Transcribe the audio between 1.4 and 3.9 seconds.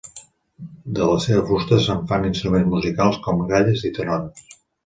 fusta se'n fan instruments musicals com gralles